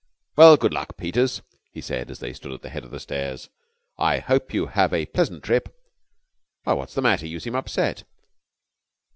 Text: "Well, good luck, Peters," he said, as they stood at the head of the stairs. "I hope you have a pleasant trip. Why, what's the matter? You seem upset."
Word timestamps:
"Well, 0.35 0.57
good 0.57 0.73
luck, 0.73 0.97
Peters," 0.97 1.43
he 1.71 1.79
said, 1.79 2.09
as 2.09 2.17
they 2.17 2.33
stood 2.33 2.53
at 2.53 2.63
the 2.63 2.71
head 2.71 2.83
of 2.83 2.89
the 2.89 2.99
stairs. 2.99 3.49
"I 3.99 4.17
hope 4.17 4.51
you 4.51 4.65
have 4.65 4.95
a 4.95 5.05
pleasant 5.05 5.43
trip. 5.43 5.77
Why, 6.63 6.73
what's 6.73 6.95
the 6.95 7.03
matter? 7.03 7.27
You 7.27 7.39
seem 7.39 7.53
upset." 7.53 8.03